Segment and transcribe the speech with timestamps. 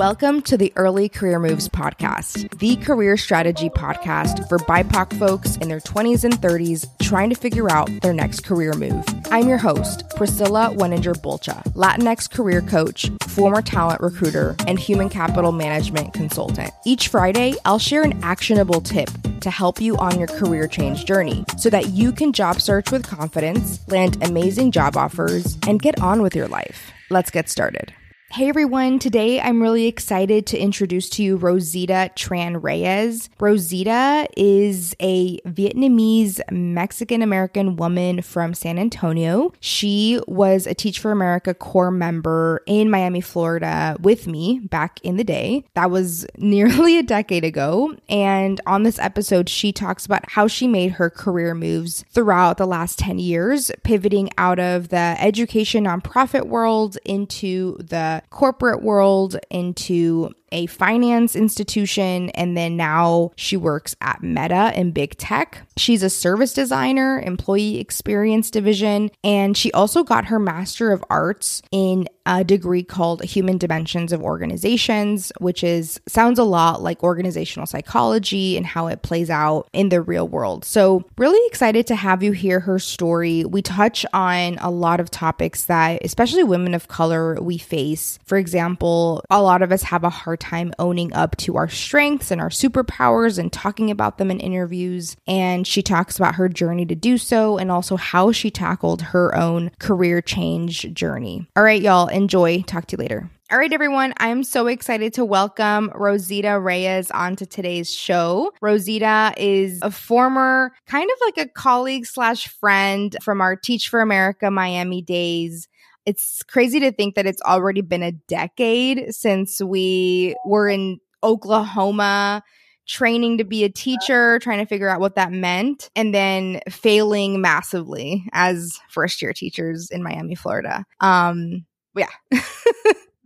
[0.00, 5.68] Welcome to the Early Career Moves podcast, the career strategy podcast for BIPOC folks in
[5.68, 9.04] their 20s and 30s trying to figure out their next career move.
[9.30, 15.52] I'm your host, Priscilla Weninger Bulcha, Latinx career coach, former talent recruiter, and human capital
[15.52, 16.70] management consultant.
[16.86, 19.10] Each Friday, I'll share an actionable tip
[19.42, 23.06] to help you on your career change journey so that you can job search with
[23.06, 26.90] confidence, land amazing job offers, and get on with your life.
[27.10, 27.92] Let's get started.
[28.32, 33.28] Hey everyone, today I'm really excited to introduce to you Rosita Tran Reyes.
[33.40, 39.52] Rosita is a Vietnamese Mexican American woman from San Antonio.
[39.58, 45.16] She was a Teach for America core member in Miami, Florida with me back in
[45.16, 45.64] the day.
[45.74, 47.96] That was nearly a decade ago.
[48.08, 52.66] And on this episode, she talks about how she made her career moves throughout the
[52.66, 60.30] last 10 years, pivoting out of the education nonprofit world into the corporate world into
[60.52, 65.62] a finance institution, and then now she works at Meta in big tech.
[65.76, 71.62] She's a service designer, employee experience division, and she also got her Master of Arts
[71.70, 77.66] in a degree called Human Dimensions of Organizations, which is sounds a lot like organizational
[77.66, 80.64] psychology and how it plays out in the real world.
[80.64, 83.44] So, really excited to have you hear her story.
[83.44, 88.18] We touch on a lot of topics that especially women of color we face.
[88.24, 92.30] For example, a lot of us have a hard time owning up to our strengths
[92.30, 95.16] and our superpowers and talking about them in interviews.
[95.26, 99.34] And she talks about her journey to do so and also how she tackled her
[99.36, 101.48] own career change journey.
[101.56, 102.62] All right, y'all, enjoy.
[102.62, 103.30] Talk to you later.
[103.52, 104.14] All right, everyone.
[104.18, 108.52] I'm so excited to welcome Rosita Reyes onto today's show.
[108.60, 114.02] Rosita is a former kind of like a colleague slash friend from our Teach for
[114.02, 115.66] America Miami days.
[116.06, 122.42] It's crazy to think that it's already been a decade since we were in Oklahoma
[122.90, 127.40] training to be a teacher, trying to figure out what that meant, and then failing
[127.40, 130.84] massively as first year teachers in Miami, Florida.
[131.00, 131.66] Um,
[131.96, 132.08] yeah.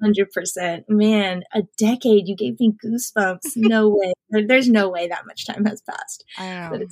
[0.03, 1.45] Hundred percent, man.
[1.55, 2.29] A decade.
[2.29, 3.57] You gave me goosebumps.
[3.57, 4.13] No way.
[4.29, 6.25] There's no way that much time has passed.
[6.37, 6.85] I know.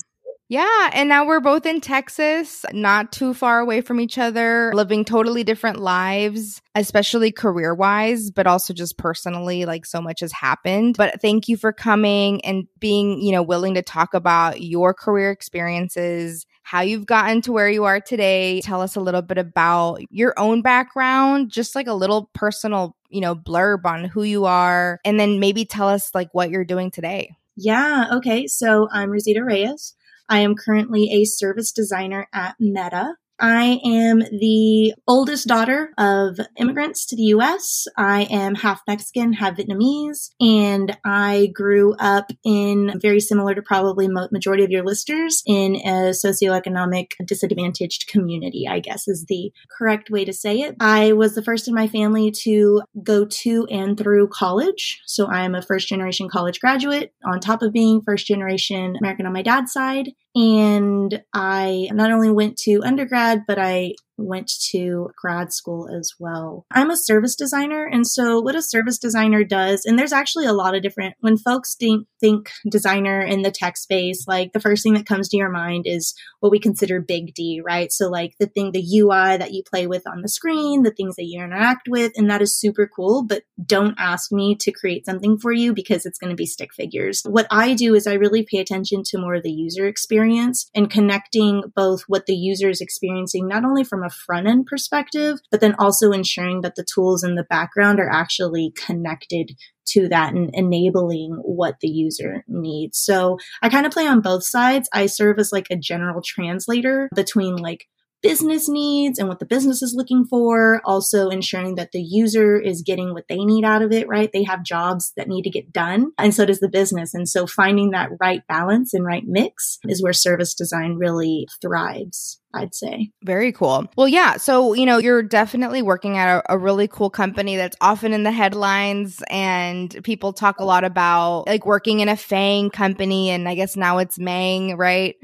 [0.53, 5.03] Yeah, and now we're both in Texas, not too far away from each other, living
[5.03, 9.65] totally different lives, especially career wise, but also just personally.
[9.65, 10.99] Like so much has happened.
[10.99, 15.31] But thank you for coming and being, you know, willing to talk about your career
[15.31, 18.61] experiences, how you've gotten to where you are today.
[18.61, 23.23] Tell us a little bit about your own background, just like a little personal, you
[23.23, 26.91] know, blurb on who you are, and then maybe tell us like what you're doing
[26.91, 27.35] today.
[27.57, 28.09] Yeah.
[28.13, 28.47] Okay.
[28.49, 29.95] So I'm Rosita Reyes.
[30.33, 33.17] I am currently a service designer at Meta.
[33.39, 37.87] I am the oldest daughter of immigrants to the US.
[37.99, 44.09] I am half Mexican, half Vietnamese, and I grew up in very similar to probably
[44.09, 50.25] majority of your listeners in a socioeconomic disadvantaged community, I guess is the correct way
[50.25, 50.77] to say it.
[50.81, 55.03] I was the first in my family to go to and through college.
[55.05, 59.27] So I am a first generation college graduate on top of being first generation American
[59.27, 60.13] on my dad's side.
[60.35, 66.67] And I not only went to undergrad, but I went to grad school as well.
[66.71, 67.85] I'm a service designer.
[67.87, 71.37] And so what a service designer does, and there's actually a lot of different, when
[71.37, 75.37] folks think, think designer in the tech space, like the first thing that comes to
[75.37, 77.93] your mind is what we consider big D, right?
[77.93, 81.17] So like the thing, the UI that you play with on the screen, the things
[81.17, 85.07] that you interact with, and that is super cool, but don't ask me to create
[85.07, 87.23] something for you because it's going to be stick figures.
[87.29, 90.91] What I do is I really pay attention to more of the user experience and
[90.91, 95.61] connecting both what the user is experiencing, not only from a front end perspective, but
[95.61, 99.53] then also ensuring that the tools in the background are actually connected
[99.85, 102.99] to that and enabling what the user needs.
[102.99, 104.89] So I kind of play on both sides.
[104.93, 107.87] I serve as like a general translator between like
[108.23, 110.81] business needs and what the business is looking for.
[110.85, 114.31] Also ensuring that the user is getting what they need out of it, right?
[114.33, 117.15] They have jobs that need to get done and so does the business.
[117.15, 122.39] And so finding that right balance and right mix is where service design really thrives.
[122.55, 123.11] I'd say.
[123.25, 123.87] Very cool.
[123.97, 124.37] Well, yeah.
[124.37, 128.25] So, you know, you're definitely working at a, a, really cool company that's often in
[128.25, 133.31] the headlines, and people talk a lot about like working in a FAANG company.
[133.31, 135.17] And I guess now it's MAANG, right?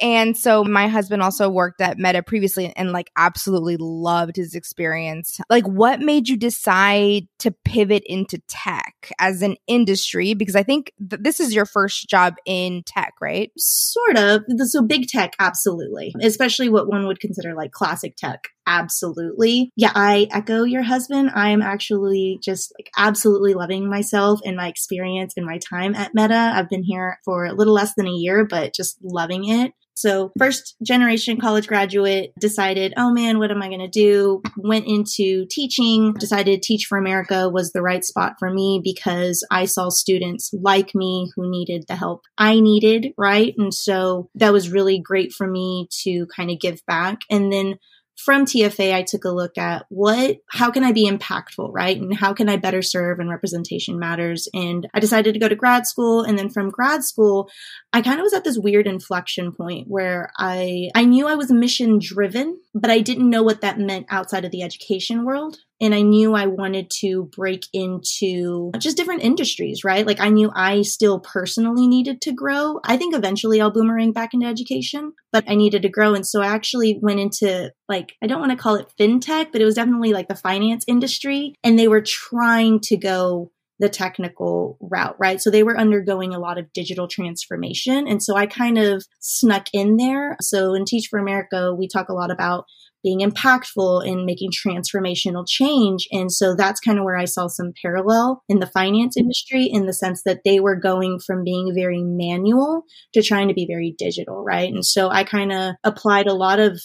[0.00, 5.40] And so my husband also worked at Meta previously and like absolutely loved his experience.
[5.48, 10.34] Like, what made you decide to pivot into tech as an industry?
[10.34, 13.50] Because I think th- this is your first job in tech, right?
[13.56, 14.42] Sort of.
[14.58, 18.48] So, big tech, absolutely, especially what one would consider like classic tech.
[18.66, 19.72] Absolutely.
[19.76, 21.30] Yeah, I echo your husband.
[21.34, 26.12] I am actually just like absolutely loving myself and my experience and my time at
[26.14, 26.52] Meta.
[26.54, 29.72] I've been here for a little less than a year, but just loving it.
[30.00, 34.40] So, first generation college graduate decided, oh man, what am I going to do?
[34.56, 39.66] Went into teaching, decided Teach for America was the right spot for me because I
[39.66, 43.52] saw students like me who needed the help I needed, right?
[43.58, 47.18] And so that was really great for me to kind of give back.
[47.28, 47.76] And then
[48.24, 51.96] from TFA, I took a look at what, how can I be impactful, right?
[51.96, 54.46] And how can I better serve and representation matters?
[54.52, 56.22] And I decided to go to grad school.
[56.22, 57.50] And then from grad school,
[57.92, 61.50] I kind of was at this weird inflection point where I, I knew I was
[61.50, 65.58] mission driven, but I didn't know what that meant outside of the education world.
[65.80, 70.06] And I knew I wanted to break into just different industries, right?
[70.06, 72.80] Like I knew I still personally needed to grow.
[72.84, 76.14] I think eventually I'll boomerang back into education, but I needed to grow.
[76.14, 79.62] And so I actually went into like, I don't want to call it fintech, but
[79.62, 81.54] it was definitely like the finance industry.
[81.64, 85.40] And they were trying to go the technical route, right?
[85.40, 88.06] So they were undergoing a lot of digital transformation.
[88.06, 90.36] And so I kind of snuck in there.
[90.40, 92.66] So in Teach for America, we talk a lot about
[93.02, 96.06] being impactful and making transformational change.
[96.12, 99.86] And so that's kind of where I saw some parallel in the finance industry in
[99.86, 102.82] the sense that they were going from being very manual
[103.14, 104.70] to trying to be very digital, right?
[104.70, 106.78] And so I kind of applied a lot of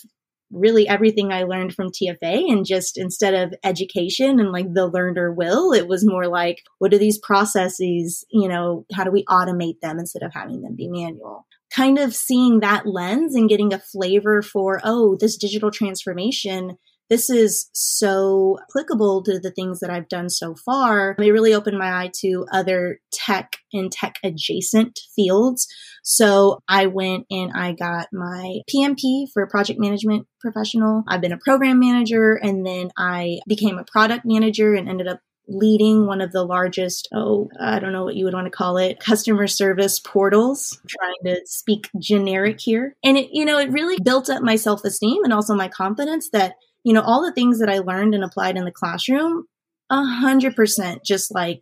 [0.52, 5.34] really everything I learned from TFA and just instead of education and like the learner
[5.34, 8.26] will, it was more like, what are these processes?
[8.32, 11.46] You know, how do we automate them instead of having them be manual?
[11.74, 16.78] Kind of seeing that lens and getting a flavor for, oh, this digital transformation
[17.10, 21.16] this is so applicable to the things that I've done so far.
[21.20, 25.68] It really opened my eye to other tech and tech adjacent fields.
[26.04, 31.04] So I went and I got my PMP for project management professional.
[31.08, 35.20] I've been a program manager and then I became a product manager and ended up
[35.48, 38.78] leading one of the largest, oh, I don't know what you would want to call
[38.78, 42.96] it, customer service portals, I'm trying to speak generic here.
[43.04, 46.30] And it, you know, it really built up my self esteem and also my confidence
[46.32, 46.56] that
[46.86, 49.46] you know, all the things that I learned and applied in the classroom,
[49.90, 51.62] a hundred percent just like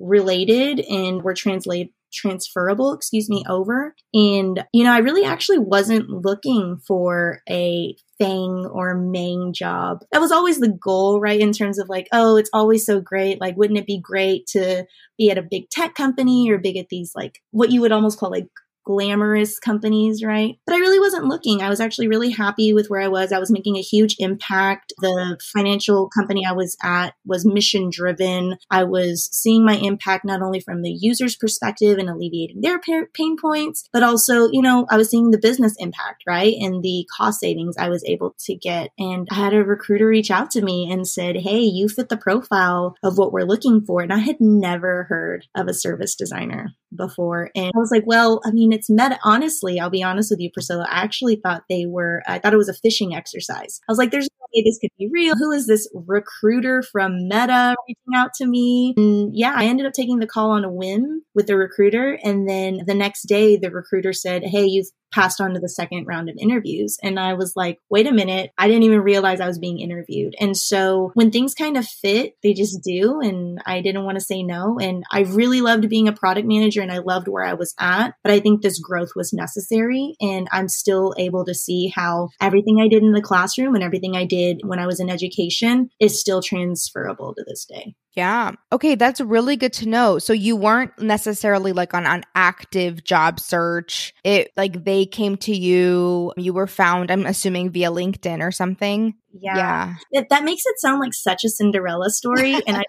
[0.00, 3.94] related and were translated transferable, excuse me, over.
[4.14, 10.04] And, you know, I really actually wasn't looking for a FAANG or MAANG job.
[10.12, 11.40] That was always the goal, right?
[11.40, 13.40] In terms of like, oh, it's always so great.
[13.40, 14.86] Like, wouldn't it be great to
[15.18, 18.18] be at a big tech company or big at these, like, what you would almost
[18.18, 18.46] call like
[18.84, 20.58] glamorous companies, right?
[20.66, 21.62] But I really wasn't looking.
[21.62, 23.32] I was actually really happy with where I was.
[23.32, 24.92] I was making a huge impact.
[24.98, 28.56] The financial company I was at was mission driven.
[28.70, 33.36] I was seeing my impact not only from the user's perspective and alleviating their pain
[33.36, 36.54] points, but also, you know, I was seeing the business impact, right?
[36.60, 38.90] And the cost savings I was able to get.
[38.98, 42.16] And I had a recruiter reach out to me and said, Hey, you fit the
[42.16, 44.02] profile of what we're looking for.
[44.02, 47.50] And I had never heard of a service designer before.
[47.54, 49.18] And I was like, well, I mean, it's meta.
[49.24, 50.86] Honestly, I'll be honest with you, Priscilla.
[50.88, 53.80] I actually thought they were, I thought it was a phishing exercise.
[53.88, 55.34] I was like, there's no way this could be real.
[55.36, 58.94] Who is this recruiter from Meta reaching out to me?
[58.96, 62.18] And yeah, I ended up taking the call on a whim with the recruiter.
[62.22, 66.06] And then the next day, the recruiter said, Hey, you've passed on to the second
[66.06, 66.98] round of interviews.
[67.02, 70.34] And I was like, wait a minute, I didn't even realize I was being interviewed.
[70.40, 73.20] And so when things kind of fit, they just do.
[73.20, 74.78] And I didn't want to say no.
[74.78, 78.14] And I really loved being a product manager and I loved where I was at.
[78.22, 80.16] But I think this growth was necessary.
[80.20, 84.16] And I'm still able to see how everything I did in the classroom and everything
[84.16, 87.94] I did when I was in education is still transferable to this day.
[88.14, 88.52] Yeah.
[88.72, 90.18] Okay, that's really good to know.
[90.18, 94.14] So you weren't necessarily like on an active job search.
[94.22, 99.14] It like they came to you, you were found, I'm assuming via LinkedIn or something.
[99.32, 99.56] Yeah.
[99.56, 99.94] yeah.
[100.12, 102.84] That, that makes it sound like such a Cinderella story and I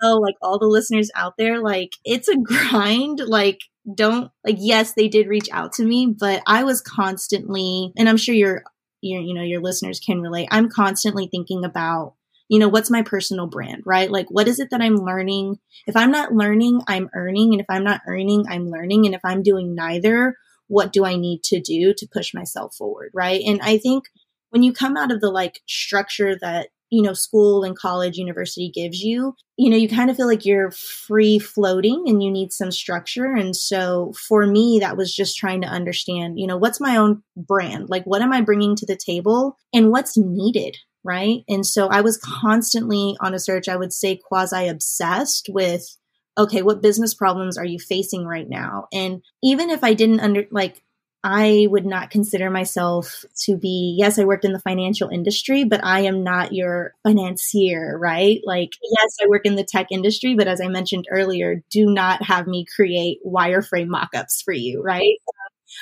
[0.00, 3.58] tell like all the listeners out there like it's a grind like
[3.94, 8.16] don't like yes they did reach out to me but i was constantly and i'm
[8.16, 8.62] sure your
[9.00, 12.14] your you know your listeners can relate i'm constantly thinking about
[12.48, 14.10] you know, what's my personal brand, right?
[14.10, 15.58] Like, what is it that I'm learning?
[15.86, 17.52] If I'm not learning, I'm earning.
[17.52, 19.06] And if I'm not earning, I'm learning.
[19.06, 20.36] And if I'm doing neither,
[20.66, 23.42] what do I need to do to push myself forward, right?
[23.46, 24.04] And I think
[24.50, 28.70] when you come out of the like structure that, you know, school and college, university
[28.74, 32.50] gives you, you know, you kind of feel like you're free floating and you need
[32.50, 33.34] some structure.
[33.34, 37.22] And so for me, that was just trying to understand, you know, what's my own
[37.36, 37.90] brand?
[37.90, 40.78] Like, what am I bringing to the table and what's needed?
[41.04, 41.44] Right?
[41.48, 45.96] And so I was constantly on a search, I would say quasi obsessed with
[46.36, 48.86] okay, what business problems are you facing right now?
[48.92, 50.82] And even if I didn't under like
[51.24, 55.84] I would not consider myself to be, yes, I worked in the financial industry, but
[55.84, 58.40] I am not your financier, right?
[58.44, 62.22] Like, yes, I work in the tech industry, but as I mentioned earlier, do not
[62.22, 65.16] have me create wireframe mockups for you, right?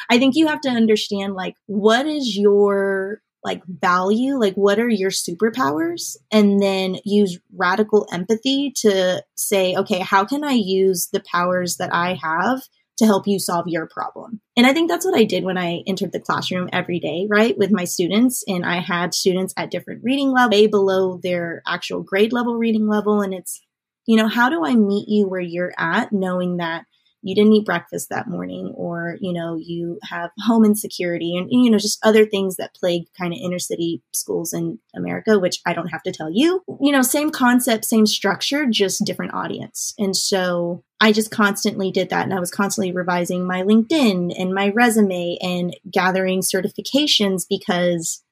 [0.09, 4.89] I think you have to understand like what is your like value like what are
[4.89, 11.23] your superpowers and then use radical empathy to say okay how can i use the
[11.33, 12.61] powers that i have
[12.99, 14.41] to help you solve your problem.
[14.57, 17.57] And I think that's what I did when I entered the classroom every day, right,
[17.57, 18.43] with my students.
[18.49, 22.89] And I had students at different reading level, way below their actual grade level reading
[22.89, 23.21] level.
[23.21, 23.61] And it's,
[24.07, 26.85] you know, how do I meet you where you're at, knowing that
[27.27, 31.71] you didn't eat breakfast that morning or you know you have home insecurity and you
[31.71, 35.73] know just other things that plague kind of inner city schools in america which i
[35.73, 40.17] don't have to tell you you know same concept same structure just different audience and
[40.17, 44.71] so I just constantly did that and I was constantly revising my LinkedIn and my
[44.71, 48.23] resume and gathering certifications because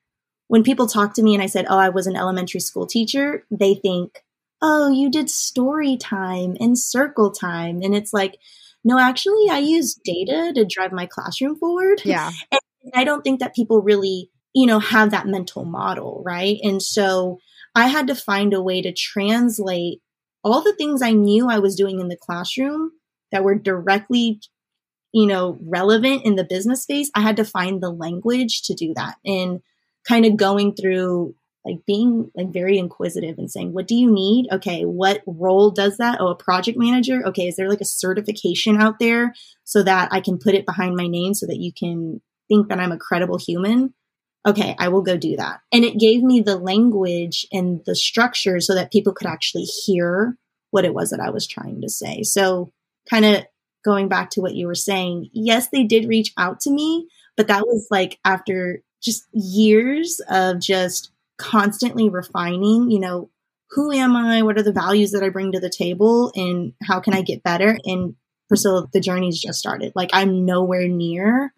[0.49, 3.45] when people talk to me and I said, Oh, I was an elementary school teacher,
[3.51, 4.25] they think,
[4.63, 7.83] Oh, you did story time and circle time.
[7.83, 8.39] And it's like,
[8.85, 12.03] no, actually, I use data to drive my classroom forward.
[12.05, 12.31] Yeah.
[12.53, 12.61] And
[12.95, 16.59] I don't think that people really, you know, have that mental model, right?
[16.63, 17.39] And so
[17.75, 20.01] I had to find a way to translate
[20.45, 22.93] all the things I knew I was doing in the classroom
[23.33, 24.41] that were directly,
[25.13, 27.11] you know, relevant in the business space.
[27.15, 29.61] I had to find the language to do that and
[30.07, 31.35] kind of going through
[31.65, 34.47] like being like very inquisitive and saying what do you need?
[34.53, 36.21] Okay what role does that?
[36.21, 37.27] Oh a project manager?
[37.27, 40.97] Okay is there like a certification out there so that i can put it behind
[40.97, 43.95] my name so that you can think that i'm a credible human?
[44.47, 45.61] Okay i will go do that.
[45.73, 50.37] And it gave me the language and the structure so that people could actually hear
[50.71, 52.23] what it was that i was trying to say.
[52.23, 52.71] So
[53.09, 53.45] kind of
[53.85, 57.07] going back to what you were saying yes they did reach out to me
[57.37, 63.31] but that was like after just years of just constantly refining, you know,
[63.71, 64.43] who am I?
[64.43, 66.33] What are the values that I bring to the table?
[66.35, 67.79] And how can I get better?
[67.85, 68.15] And
[68.49, 69.93] Priscilla, the journey's just started.
[69.95, 71.53] Like I'm nowhere near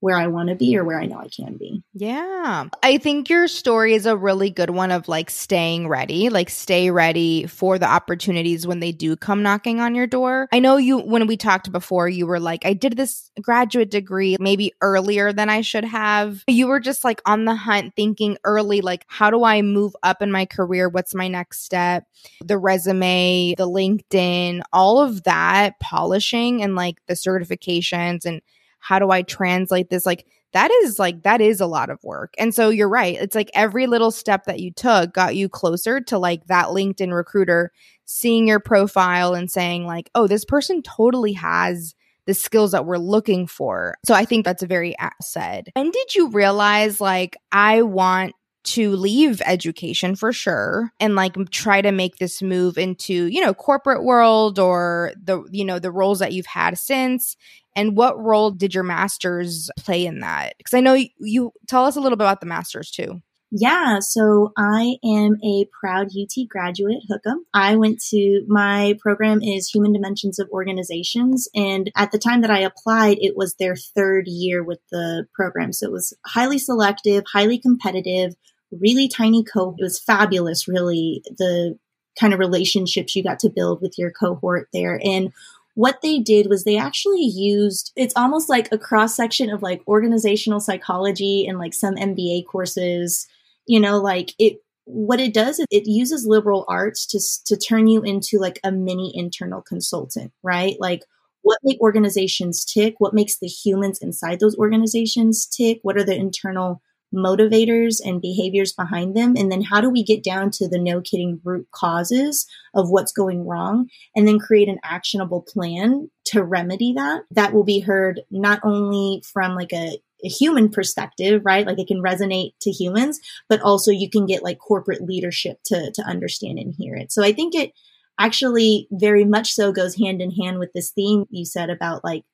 [0.00, 1.82] where I want to be or where I know I can be.
[1.92, 2.68] Yeah.
[2.82, 6.90] I think your story is a really good one of like staying ready, like stay
[6.90, 10.48] ready for the opportunities when they do come knocking on your door.
[10.52, 14.36] I know you, when we talked before, you were like, I did this graduate degree
[14.38, 16.44] maybe earlier than I should have.
[16.46, 20.22] You were just like on the hunt thinking early, like, how do I move up
[20.22, 20.88] in my career?
[20.88, 22.06] What's my next step?
[22.44, 28.42] The resume, the LinkedIn, all of that polishing and like the certifications and
[28.78, 30.06] how do I translate this?
[30.06, 32.32] Like, that is like, that is a lot of work.
[32.38, 33.16] And so you're right.
[33.20, 37.14] It's like every little step that you took got you closer to like that LinkedIn
[37.14, 37.70] recruiter
[38.06, 41.94] seeing your profile and saying, like, oh, this person totally has
[42.24, 43.96] the skills that we're looking for.
[44.04, 45.68] So I think that's a very asset.
[45.76, 51.80] And did you realize, like, I want to leave education for sure and like try
[51.80, 56.18] to make this move into you know corporate world or the you know the roles
[56.18, 57.34] that you've had since
[57.78, 60.54] and what role did your masters play in that?
[60.58, 63.22] Because I know you, you tell us a little bit about the masters too.
[63.52, 67.36] Yeah, so I am a proud UT graduate, Hookem.
[67.54, 72.50] I went to my program is Human Dimensions of Organizations, and at the time that
[72.50, 75.72] I applied, it was their third year with the program.
[75.72, 78.34] So it was highly selective, highly competitive,
[78.70, 79.76] really tiny cohort.
[79.78, 81.78] It was fabulous, really, the
[82.20, 85.00] kind of relationships you got to build with your cohort there.
[85.02, 85.32] And
[85.78, 89.80] what they did was they actually used it's almost like a cross section of like
[89.86, 93.28] organizational psychology and like some MBA courses.
[93.66, 94.56] You know, like it
[94.86, 98.72] what it does is it uses liberal arts to to turn you into like a
[98.72, 100.74] mini internal consultant, right?
[100.80, 101.04] Like
[101.42, 102.96] what make organizations tick?
[102.98, 105.78] What makes the humans inside those organizations tick?
[105.82, 106.82] What are the internal
[107.14, 109.34] motivators and behaviors behind them?
[109.36, 113.12] And then how do we get down to the no kidding root causes of what's
[113.12, 117.22] going wrong and then create an actionable plan to remedy that?
[117.30, 121.66] That will be heard not only from like a, a human perspective, right?
[121.66, 125.90] Like it can resonate to humans, but also you can get like corporate leadership to,
[125.92, 127.12] to understand and hear it.
[127.12, 127.72] So I think it
[128.18, 132.24] actually very much so goes hand in hand with this theme you said about like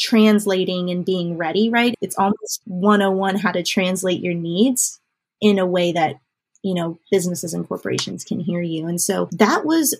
[0.00, 1.94] translating and being ready, right?
[2.00, 4.98] It's almost 101 how to translate your needs
[5.40, 6.16] in a way that,
[6.62, 8.88] you know, businesses and corporations can hear you.
[8.88, 9.94] And so that was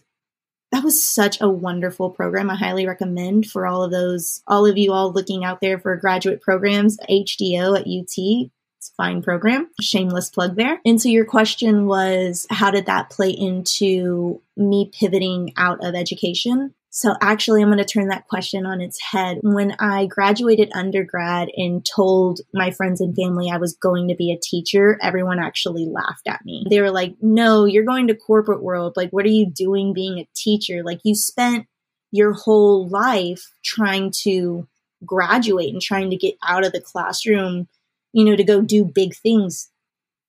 [0.73, 2.49] that was such a wonderful program.
[2.49, 5.97] I highly recommend for all of those, all of you all looking out there for
[5.97, 8.50] graduate programs, HDO at UT.
[8.78, 9.69] It's a fine program.
[9.80, 10.80] Shameless plug there.
[10.87, 16.73] And so your question was, how did that play into me pivoting out of education?
[16.92, 19.38] So actually, I'm going to turn that question on its head.
[19.42, 24.32] When I graduated undergrad and told my friends and family I was going to be
[24.32, 26.66] a teacher, everyone actually laughed at me.
[26.68, 28.94] They were like, no, you're going to corporate world.
[28.97, 30.82] Like, what are you doing being a teacher?
[30.82, 31.66] Like, you spent
[32.11, 34.66] your whole life trying to
[35.06, 37.68] graduate and trying to get out of the classroom,
[38.12, 39.70] you know, to go do big things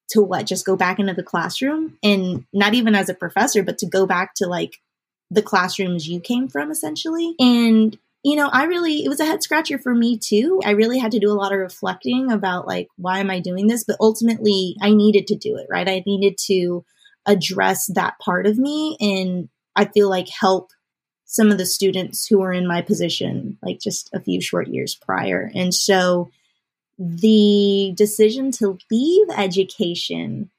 [0.09, 0.45] to what?
[0.45, 4.05] Just go back into the classroom and not even as a professor, but to go
[4.05, 4.77] back to like
[5.31, 7.33] the classrooms you came from essentially.
[7.39, 10.61] And you know, I really, it was a head scratcher for me too.
[10.63, 13.65] I really had to do a lot of reflecting about like, why am I doing
[13.65, 13.83] this?
[13.83, 15.89] But ultimately, I needed to do it, right?
[15.89, 16.85] I needed to
[17.25, 20.69] address that part of me and I feel like help
[21.25, 24.95] some of the students who were in my position, like just a few short years
[24.95, 25.50] prior.
[25.55, 26.29] And so
[27.00, 30.51] the decision to leave education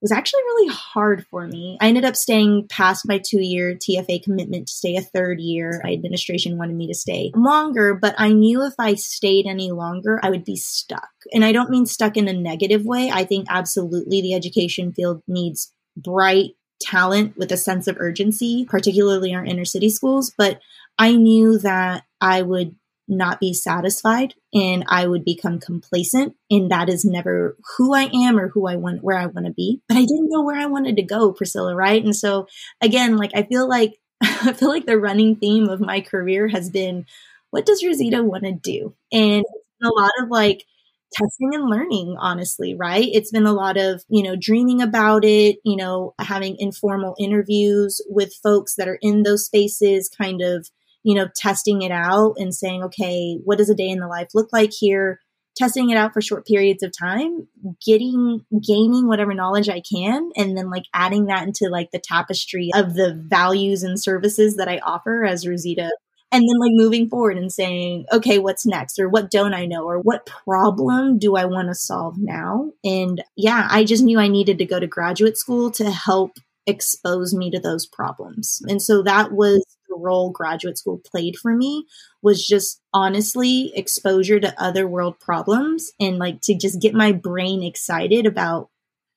[0.00, 1.78] was actually really hard for me.
[1.80, 5.80] I ended up staying past my two year TFA commitment to stay a third year.
[5.82, 10.20] My administration wanted me to stay longer, but I knew if I stayed any longer,
[10.22, 11.08] I would be stuck.
[11.32, 13.10] And I don't mean stuck in a negative way.
[13.12, 19.34] I think absolutely the education field needs bright talent with a sense of urgency, particularly
[19.34, 20.32] our inner city schools.
[20.36, 20.60] But
[20.98, 22.76] I knew that I would
[23.08, 26.34] not be satisfied and I would become complacent.
[26.50, 29.52] And that is never who I am or who I want, where I want to
[29.52, 29.80] be.
[29.88, 32.02] But I didn't know where I wanted to go, Priscilla, right?
[32.02, 32.48] And so
[32.80, 36.70] again, like I feel like, I feel like the running theme of my career has
[36.70, 37.06] been,
[37.50, 38.94] what does Rosita want to do?
[39.12, 39.44] And
[39.82, 40.64] a lot of like,
[41.12, 45.56] testing and learning honestly right it's been a lot of you know dreaming about it
[45.64, 50.68] you know having informal interviews with folks that are in those spaces kind of
[51.06, 54.26] you know, testing it out and saying, okay, what does a day in the life
[54.34, 55.20] look like here?
[55.56, 57.46] Testing it out for short periods of time,
[57.86, 62.70] getting, gaining whatever knowledge I can, and then like adding that into like the tapestry
[62.74, 65.92] of the values and services that I offer as Rosita.
[66.32, 68.98] And then like moving forward and saying okay what's next?
[68.98, 69.84] Or what don't i know?
[69.84, 72.72] Or what problem do i want to solve now?
[72.82, 76.32] And yeah i just knew i needed to go to graduate school to help
[76.66, 78.60] expose me to those problems.
[78.68, 79.64] And so that was
[79.96, 81.86] role graduate school played for me
[82.22, 87.62] was just honestly exposure to other world problems and like to just get my brain
[87.62, 88.70] excited about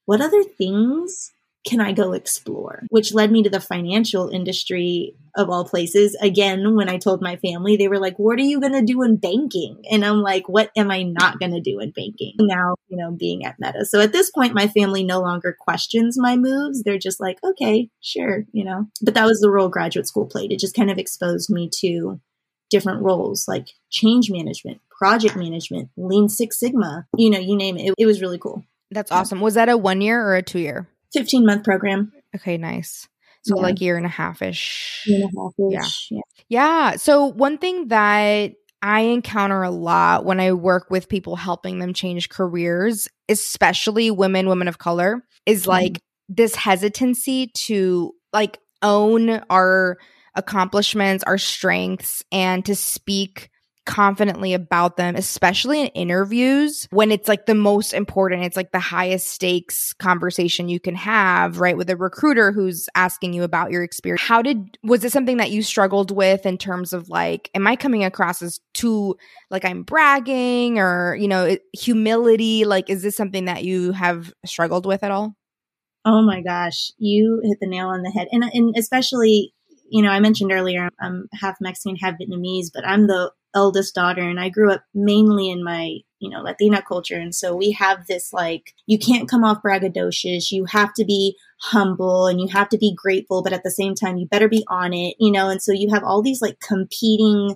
[0.06, 1.32] what other things
[1.70, 2.84] can I go explore?
[2.90, 6.18] Which led me to the financial industry of all places.
[6.20, 9.04] Again, when I told my family, they were like, What are you going to do
[9.04, 9.84] in banking?
[9.92, 12.34] And I'm like, What am I not going to do in banking?
[12.40, 13.86] Now, you know, being at Meta.
[13.86, 16.82] So at this point, my family no longer questions my moves.
[16.82, 18.88] They're just like, Okay, sure, you know.
[19.04, 20.52] But that was the role graduate school played.
[20.52, 22.20] It just kind of exposed me to
[22.72, 27.90] different roles like change management, project management, Lean Six Sigma, you know, you name it.
[27.90, 28.66] It, it was really cool.
[28.92, 29.40] That's awesome.
[29.40, 30.88] Was that a one year or a two year?
[31.14, 32.12] 15 month program.
[32.36, 33.08] Okay, nice.
[33.44, 33.64] So yeah.
[33.64, 35.04] like year and a half ish.
[35.06, 36.08] Year and a half ish.
[36.12, 36.22] Yeah.
[36.50, 36.96] yeah.
[36.98, 41.94] So one thing that I encounter a lot when I work with people helping them
[41.94, 45.70] change careers, especially women, women of color, is mm-hmm.
[45.70, 46.34] like mm-hmm.
[46.36, 49.98] this hesitancy to like own our
[50.36, 53.50] accomplishments, our strengths, and to speak
[53.86, 58.44] confidently about them, especially in interviews when it's like the most important.
[58.44, 61.76] It's like the highest stakes conversation you can have, right?
[61.76, 64.22] With a recruiter who's asking you about your experience.
[64.22, 67.76] How did, was it something that you struggled with in terms of like, am I
[67.76, 69.16] coming across as too,
[69.50, 72.66] like I'm bragging or, you know, humility?
[72.66, 75.36] Like, is this something that you have struggled with at all?
[76.06, 78.28] Oh my gosh, you hit the nail on the head.
[78.32, 79.54] And, and especially,
[79.90, 84.22] you know, I mentioned earlier, I'm half Mexican, half Vietnamese, but I'm the eldest daughter
[84.22, 87.16] and I grew up mainly in my, you know, Latina culture.
[87.16, 90.52] And so we have this like, you can't come off braggadocious.
[90.52, 93.96] You have to be humble and you have to be grateful, but at the same
[93.96, 95.50] time, you better be on it, you know?
[95.50, 97.56] And so you have all these like competing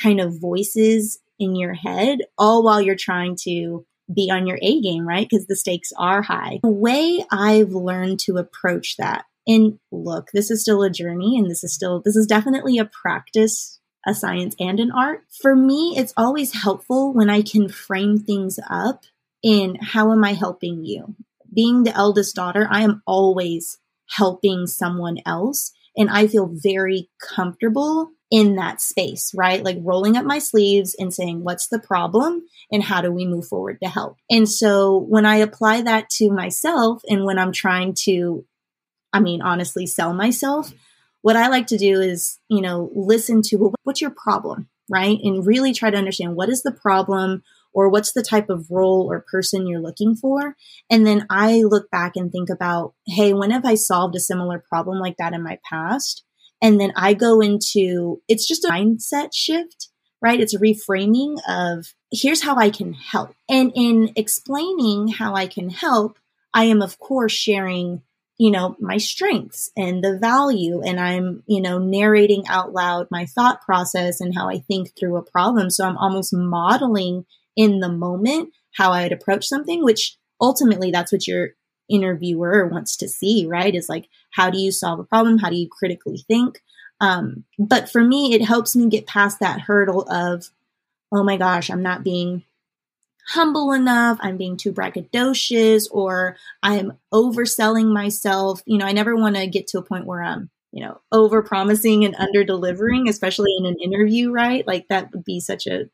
[0.00, 4.80] kind of voices in your head, all while you're trying to be on your A
[4.80, 5.26] game, right?
[5.28, 6.60] Because the stakes are high.
[6.62, 11.50] The way I've learned to approach that and look, this is still a journey and
[11.50, 15.24] this is still, this is definitely a practice a science and an art.
[15.40, 19.04] For me, it's always helpful when I can frame things up
[19.42, 21.14] in how am I helping you?
[21.52, 25.72] Being the eldest daughter, I am always helping someone else.
[25.96, 29.62] And I feel very comfortable in that space, right?
[29.62, 33.46] Like rolling up my sleeves and saying, what's the problem and how do we move
[33.46, 34.16] forward to help?
[34.30, 38.46] And so when I apply that to myself and when I'm trying to,
[39.12, 40.72] I mean, honestly, sell myself,
[41.22, 45.18] what I like to do is, you know, listen to well, what's your problem, right?
[45.22, 49.10] And really try to understand what is the problem or what's the type of role
[49.10, 50.56] or person you're looking for.
[50.90, 54.62] And then I look back and think about, hey, when have I solved a similar
[54.68, 56.24] problem like that in my past?
[56.60, 59.88] And then I go into it's just a mindset shift,
[60.20, 60.40] right?
[60.40, 63.34] It's a reframing of here's how I can help.
[63.48, 66.18] And in explaining how I can help,
[66.54, 68.02] I am, of course, sharing
[68.42, 70.82] you know, my strengths and the value.
[70.82, 75.14] And I'm, you know, narrating out loud my thought process and how I think through
[75.16, 75.70] a problem.
[75.70, 77.24] So I'm almost modeling
[77.54, 81.50] in the moment how I'd approach something, which ultimately that's what your
[81.88, 83.76] interviewer wants to see, right?
[83.76, 85.38] Is like, how do you solve a problem?
[85.38, 86.64] How do you critically think?
[87.00, 90.48] Um, but for me, it helps me get past that hurdle of,
[91.12, 92.42] oh my gosh, I'm not being
[93.28, 98.62] humble enough, I'm being too braggadocious, or I'm overselling myself.
[98.66, 101.42] You know, I never want to get to a point where I'm, you know, over
[101.42, 104.66] promising and under delivering, especially in an interview, right?
[104.66, 105.84] Like that would be such a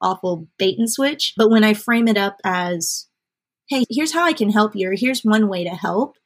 [0.00, 1.34] awful bait and switch.
[1.36, 3.06] But when I frame it up as,
[3.68, 6.16] hey, here's how I can help you, or here's one way to help,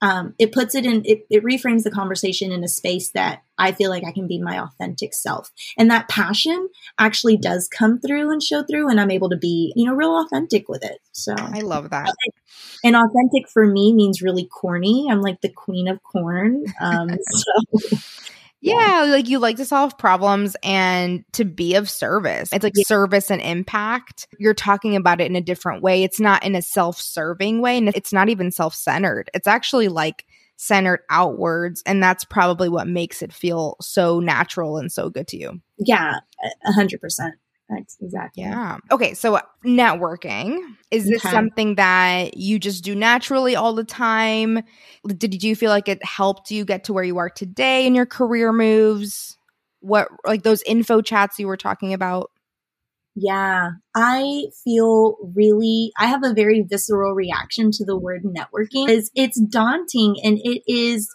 [0.00, 3.72] um, it puts it in it, it reframes the conversation in a space that i
[3.72, 5.50] feel like i can be my authentic self.
[5.76, 9.72] And that passion actually does come through and show through and i'm able to be
[9.76, 10.98] you know real authentic with it.
[11.12, 12.14] So i love that.
[12.84, 15.08] And authentic for me means really corny.
[15.10, 16.64] I'm like the queen of corn.
[16.80, 17.98] Um, so
[18.60, 22.52] yeah, like you like to solve problems and to be of service.
[22.52, 22.84] It's like yeah.
[22.86, 24.26] service and impact.
[24.38, 26.02] You're talking about it in a different way.
[26.02, 27.78] It's not in a self serving way.
[27.78, 29.30] And it's not even self centered.
[29.34, 30.24] It's actually like
[30.56, 31.82] centered outwards.
[31.86, 35.60] And that's probably what makes it feel so natural and so good to you.
[35.78, 36.16] Yeah,
[36.66, 37.34] a hundred percent.
[37.68, 38.44] That's exactly.
[38.44, 38.78] Yeah.
[38.90, 39.14] Okay.
[39.14, 40.58] So uh, networking
[40.90, 41.30] is this okay.
[41.30, 44.62] something that you just do naturally all the time?
[45.06, 48.06] Did you feel like it helped you get to where you are today in your
[48.06, 49.36] career moves?
[49.80, 52.30] What like those info chats you were talking about?
[53.20, 58.88] Yeah, I feel really, I have a very visceral reaction to the word networking.
[58.88, 61.12] It's, it's daunting and it is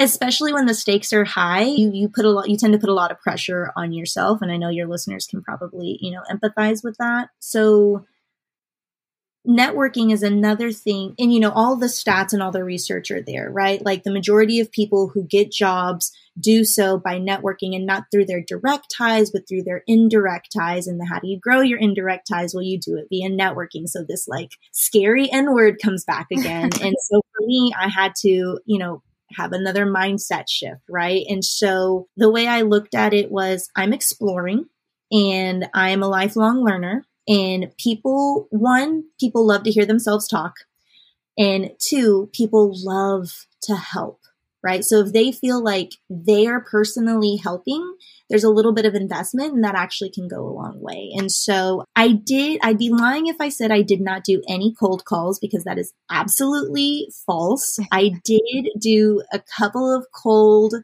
[0.00, 2.88] especially when the stakes are high you, you put a lot you tend to put
[2.88, 6.22] a lot of pressure on yourself and i know your listeners can probably you know
[6.30, 7.30] empathize with that.
[7.38, 8.06] So
[9.46, 13.22] networking is another thing and you know all the stats and all the research are
[13.22, 13.82] there right?
[13.82, 18.26] Like the majority of people who get jobs do so by networking and not through
[18.26, 21.78] their direct ties but through their indirect ties and the, how do you grow your
[21.78, 22.52] indirect ties?
[22.52, 23.88] Well you do it via networking.
[23.88, 26.70] So this like scary n word comes back again.
[26.82, 29.02] And so for me i had to you know
[29.36, 31.24] have another mindset shift, right?
[31.28, 34.66] And so the way I looked at it was I'm exploring
[35.10, 37.06] and I am a lifelong learner.
[37.26, 40.54] And people, one, people love to hear themselves talk.
[41.36, 44.20] And two, people love to help
[44.62, 44.84] right?
[44.84, 47.96] So if they feel like they are personally helping,
[48.28, 51.12] there's a little bit of investment and that actually can go a long way.
[51.16, 54.74] And so I did, I'd be lying if I said I did not do any
[54.78, 57.78] cold calls because that is absolutely false.
[57.92, 60.74] I did do a couple of cold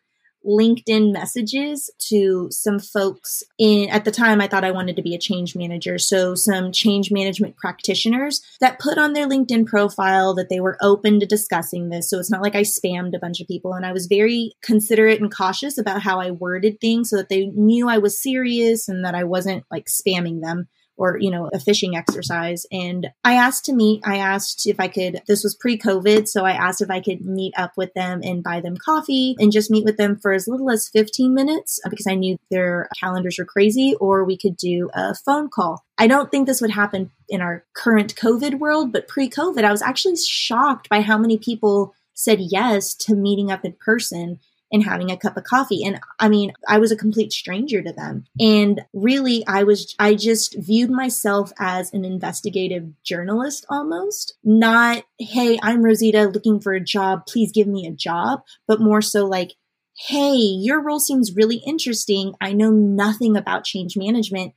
[0.46, 5.14] LinkedIn messages to some folks in at the time I thought I wanted to be
[5.14, 5.98] a change manager.
[5.98, 11.20] So some change management practitioners that put on their LinkedIn profile that they were open
[11.20, 12.10] to discussing this.
[12.10, 15.20] So it's not like I spammed a bunch of people and I was very considerate
[15.20, 19.04] and cautious about how I worded things so that they knew I was serious and
[19.04, 22.66] that I wasn't like spamming them or you know a phishing exercise.
[22.70, 26.52] And i asked to meet i asked if i could this was pre-covid so i
[26.52, 29.84] asked if i could meet up with them and buy them coffee and just meet
[29.84, 33.44] with them for as little as 15 minutes uh, because i knew their calendars were
[33.44, 35.84] crazy or we could do a phone call.
[35.98, 39.70] I don't think this would happen in our current COVID world, but pre COVID, I
[39.70, 44.38] was actually shocked by how many people said yes to meeting up in person
[44.74, 45.84] and having a cup of coffee.
[45.84, 48.24] And I mean, I was a complete stranger to them.
[48.40, 55.58] And really, I was, I just viewed myself as an investigative journalist almost, not, hey,
[55.62, 57.26] I'm Rosita looking for a job.
[57.26, 59.52] Please give me a job, but more so like,
[59.96, 62.34] hey, your role seems really interesting.
[62.40, 64.54] I know nothing about change management.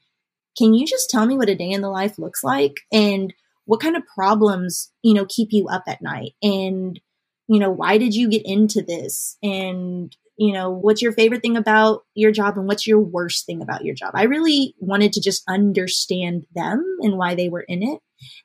[0.57, 2.77] Can you just tell me what a day in the life looks like?
[2.91, 6.31] And what kind of problems, you know, keep you up at night?
[6.41, 6.99] And
[7.47, 9.37] you know, why did you get into this?
[9.41, 13.61] And, you know, what's your favorite thing about your job and what's your worst thing
[13.61, 14.11] about your job?
[14.13, 17.99] I really wanted to just understand them and why they were in it.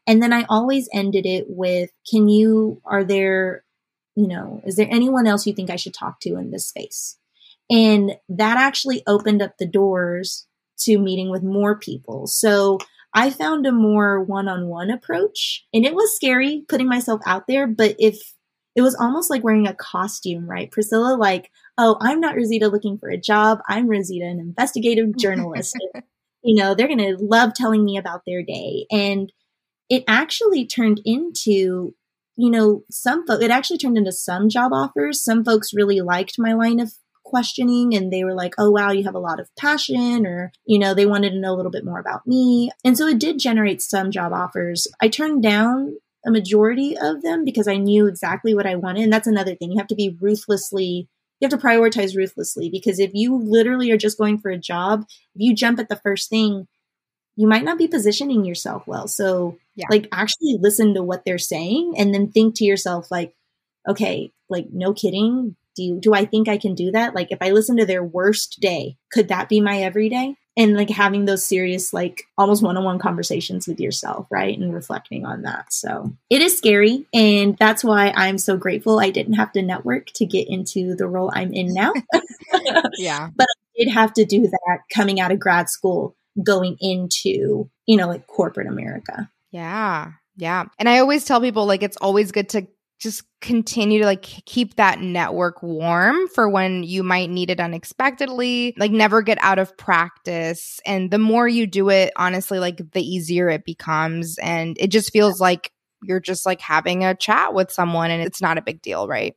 [0.07, 3.65] And then I always ended it with, can you, are there,
[4.15, 7.19] you know, is there anyone else you think I should talk to in this space?
[7.71, 10.47] And that actually opened up the doors
[10.81, 12.27] to meeting with more people.
[12.27, 12.79] So
[13.15, 17.47] I found a more one on one approach and it was scary putting myself out
[17.47, 17.67] there.
[17.67, 18.35] But if
[18.75, 20.71] it was almost like wearing a costume, right?
[20.71, 23.61] Priscilla, like, oh, I'm not Rosita looking for a job.
[23.69, 25.77] I'm Rosita, an investigative journalist.
[26.43, 28.87] you know, they're going to love telling me about their day.
[28.91, 29.33] And
[29.89, 31.95] it actually turned into,
[32.37, 35.23] you know, some folks, it actually turned into some job offers.
[35.23, 36.93] Some folks really liked my line of
[37.25, 40.79] questioning and they were like, oh, wow, you have a lot of passion, or, you
[40.79, 42.71] know, they wanted to know a little bit more about me.
[42.85, 44.87] And so it did generate some job offers.
[45.01, 49.03] I turned down a majority of them because I knew exactly what I wanted.
[49.03, 49.73] And that's another thing.
[49.73, 51.09] You have to be ruthlessly
[51.43, 55.05] you have to prioritize ruthlessly because if you literally are just going for a job,
[55.35, 56.69] if you jump at the first thing,
[57.35, 59.09] you might not be positioning yourself well.
[59.09, 59.87] So, yeah.
[59.91, 63.35] like, actually listen to what they're saying and then think to yourself, like,
[63.89, 65.57] okay, like, no kidding.
[65.75, 67.17] Do you, do I think I can do that?
[67.17, 70.37] Like, if I listen to their worst day, could that be my everyday?
[70.57, 75.43] And like having those serious like almost one-on-one conversations with yourself right and reflecting on
[75.43, 75.73] that.
[75.73, 80.07] So it is scary and that's why i'm so grateful i didn't have to network
[80.15, 81.93] to get into the role i'm in now.
[82.99, 83.31] Yeah.
[83.37, 87.97] But i did have to do that coming out of grad school going into you
[87.97, 89.31] know like corporate america.
[89.51, 90.12] Yeah.
[90.37, 90.65] Yeah.
[90.79, 92.67] And i always tell people like it's always good to
[93.03, 98.75] just continue to like keep that network warm for when you might need it unexpectedly.
[98.79, 100.79] Like never get out of practice.
[100.87, 104.38] And the more you do it honestly like the easier it becomes.
[104.38, 105.73] And it just feels like
[106.05, 109.35] you're just like having a chat with someone and it's not a big deal right?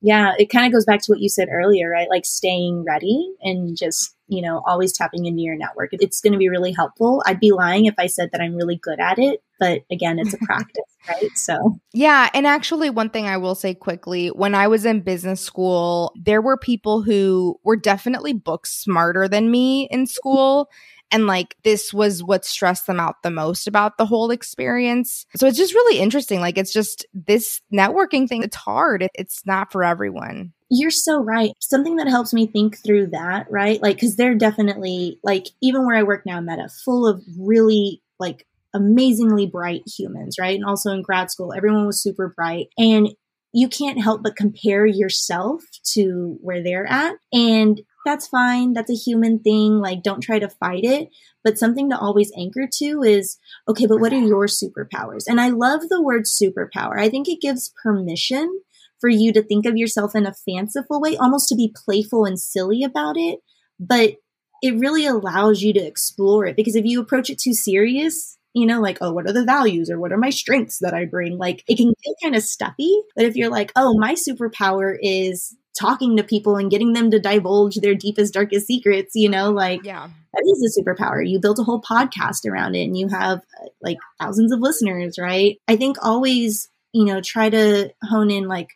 [0.00, 2.08] Yeah it kind of goes back to what you said earlier right?
[2.08, 5.90] Like staying ready and just you know, always tapping into your network.
[5.92, 7.22] It's going to be really helpful.
[7.26, 10.34] I'd be lying if I said that I'm really good at it, but again, it's
[10.34, 11.30] a practice, right?
[11.36, 12.30] So, yeah.
[12.34, 16.42] And actually, one thing I will say quickly when I was in business school, there
[16.42, 20.68] were people who were definitely book smarter than me in school.
[21.12, 25.26] And like, this was what stressed them out the most about the whole experience.
[25.36, 26.40] So it's just really interesting.
[26.40, 29.06] Like, it's just this networking thing, it's hard.
[29.14, 30.54] It's not for everyone.
[30.74, 31.52] You're so right.
[31.60, 33.80] Something that helps me think through that, right?
[33.82, 38.46] Like, cause they're definitely like, even where I work now, Meta, full of really like
[38.72, 40.56] amazingly bright humans, right?
[40.56, 42.68] And also in grad school, everyone was super bright.
[42.78, 43.10] And
[43.52, 47.16] you can't help but compare yourself to where they're at.
[47.34, 48.72] And that's fine.
[48.72, 49.78] That's a human thing.
[49.78, 51.10] Like, don't try to fight it.
[51.44, 53.36] But something to always anchor to is,
[53.68, 55.24] okay, but what are your superpowers?
[55.28, 56.98] And I love the word superpower.
[56.98, 58.62] I think it gives permission
[59.02, 62.40] for you to think of yourself in a fanciful way, almost to be playful and
[62.40, 63.40] silly about it.
[63.78, 64.14] But
[64.62, 68.64] it really allows you to explore it because if you approach it too serious, you
[68.64, 71.36] know, like, oh, what are the values or what are my strengths that I bring?
[71.36, 72.96] Like, it can feel kind of stuffy.
[73.16, 77.18] But if you're like, oh, my superpower is talking to people and getting them to
[77.18, 81.28] divulge their deepest, darkest secrets, you know, like, yeah, that is a superpower.
[81.28, 85.18] You built a whole podcast around it and you have uh, like thousands of listeners,
[85.18, 85.58] right?
[85.66, 88.68] I think always, you know, try to hone in like,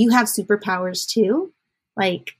[0.00, 1.52] you have superpowers too.
[1.94, 2.32] Like,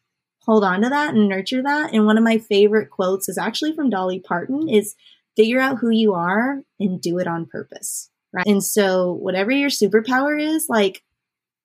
[0.44, 1.92] hold on to that and nurture that.
[1.92, 4.94] And one of my favorite quotes is actually from Dolly Parton is
[5.37, 8.09] figure out who you are and do it on purpose.
[8.33, 8.46] Right.
[8.46, 11.03] And so whatever your superpower is, like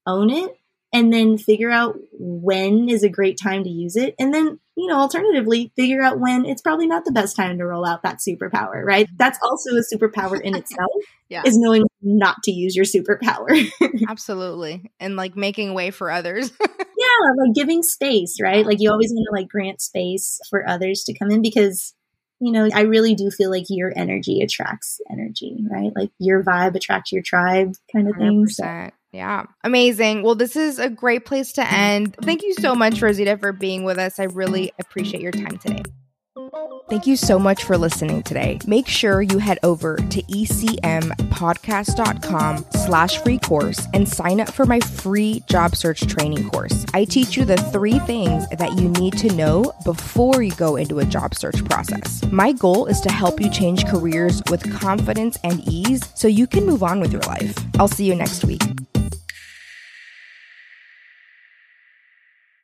[0.06, 0.60] own it
[0.96, 4.16] and then figure out when is a great time to use it.
[4.18, 7.66] And then, you know, alternatively, figure out when it's probably not the best time to
[7.66, 9.06] roll out that superpower, right?
[9.06, 9.18] Mm-hmm.
[9.18, 10.90] That's also a superpower in itself,
[11.30, 11.42] yeah.
[11.46, 13.68] is knowing not to use your superpower.
[14.10, 14.90] Absolutely.
[15.02, 16.50] And like making way for others.
[16.62, 18.66] yeah, like giving space, right?
[18.66, 21.94] Like you always want to like grant space for others to come in because
[22.40, 25.92] you know, I really do feel like your energy attracts energy, right?
[25.96, 28.48] Like your vibe attracts your tribe kind of thing.
[28.48, 28.90] So.
[29.16, 29.46] Yeah.
[29.64, 30.24] Amazing.
[30.24, 32.18] Well, this is a great place to end.
[32.22, 34.20] Thank you so much, Rosita, for being with us.
[34.20, 35.84] I really appreciate your time today.
[36.90, 38.60] Thank you so much for listening today.
[38.68, 44.82] Make sure you head over to ecmpodcast.com slash free course and sign up for my
[44.82, 46.86] free job search training course.
[46.94, 51.00] I teach you the three things that you need to know before you go into
[51.00, 52.22] a job search process.
[52.26, 56.66] My goal is to help you change careers with confidence and ease so you can
[56.66, 57.56] move on with your life.
[57.80, 58.62] I'll see you next week.